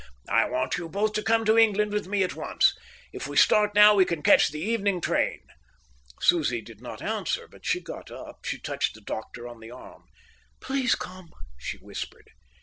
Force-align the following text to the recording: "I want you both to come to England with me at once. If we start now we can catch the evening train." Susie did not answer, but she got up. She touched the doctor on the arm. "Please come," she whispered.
"I 0.31 0.49
want 0.49 0.77
you 0.77 0.89
both 0.89 1.13
to 1.13 1.21
come 1.21 1.45
to 1.45 1.59
England 1.59 1.93
with 1.93 2.07
me 2.07 2.23
at 2.23 2.35
once. 2.35 2.73
If 3.13 3.27
we 3.27 3.37
start 3.37 3.75
now 3.75 3.93
we 3.93 4.03
can 4.03 4.23
catch 4.23 4.49
the 4.49 4.59
evening 4.59 4.99
train." 4.99 5.41
Susie 6.19 6.63
did 6.63 6.81
not 6.81 7.03
answer, 7.03 7.47
but 7.47 7.67
she 7.67 7.79
got 7.81 8.09
up. 8.09 8.43
She 8.43 8.57
touched 8.59 8.95
the 8.95 9.01
doctor 9.01 9.47
on 9.47 9.59
the 9.59 9.69
arm. 9.69 10.05
"Please 10.59 10.95
come," 10.95 11.29
she 11.59 11.77
whispered. 11.77 12.31